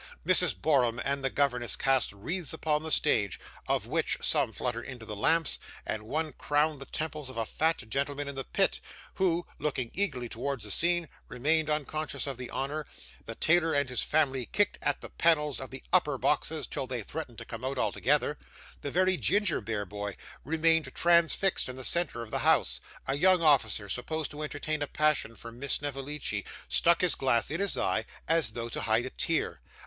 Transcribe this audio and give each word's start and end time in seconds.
Mrs. 0.25 0.59
Borum 0.59 0.99
and 1.05 1.23
the 1.23 1.29
governess 1.29 1.75
cast 1.75 2.11
wreaths 2.11 2.53
upon 2.53 2.81
the 2.81 2.89
stage, 2.89 3.39
of 3.67 3.85
which, 3.85 4.17
some 4.19 4.51
fluttered 4.51 4.85
into 4.87 5.05
the 5.05 5.15
lamps, 5.15 5.59
and 5.85 6.01
one 6.01 6.33
crowned 6.33 6.79
the 6.81 6.87
temples 6.87 7.29
of 7.29 7.37
a 7.37 7.45
fat 7.45 7.87
gentleman 7.87 8.27
in 8.27 8.33
the 8.33 8.43
pit, 8.43 8.79
who, 9.13 9.45
looking 9.59 9.91
eagerly 9.93 10.27
towards 10.27 10.63
the 10.63 10.71
scene, 10.71 11.07
remained 11.27 11.69
unconscious 11.69 12.25
of 12.25 12.37
the 12.37 12.49
honour; 12.49 12.87
the 13.27 13.35
tailor 13.35 13.75
and 13.75 13.89
his 13.89 14.01
family 14.01 14.47
kicked 14.47 14.79
at 14.81 15.01
the 15.01 15.09
panels 15.11 15.59
of 15.59 15.69
the 15.69 15.83
upper 15.93 16.17
boxes 16.17 16.65
till 16.65 16.87
they 16.87 17.03
threatened 17.03 17.37
to 17.37 17.45
come 17.45 17.63
out 17.63 17.77
altogether; 17.77 18.39
the 18.81 18.89
very 18.89 19.17
ginger 19.17 19.61
beer 19.61 19.85
boy 19.85 20.17
remained 20.43 20.91
transfixed 20.95 21.69
in 21.69 21.75
the 21.75 21.83
centre 21.83 22.23
of 22.23 22.31
the 22.31 22.39
house; 22.39 22.81
a 23.05 23.13
young 23.15 23.43
officer, 23.43 23.87
supposed 23.87 24.31
to 24.31 24.41
entertain 24.41 24.81
a 24.81 24.87
passion 24.87 25.35
for 25.35 25.51
Miss 25.51 25.73
Snevellicci, 25.73 26.43
stuck 26.67 27.01
his 27.01 27.13
glass 27.13 27.51
in 27.51 27.59
his 27.59 27.77
eye 27.77 28.05
as 28.27 28.53
though 28.53 28.67
to 28.69 28.81
hide 28.81 29.05
a 29.05 29.11
tear. 29.11 29.61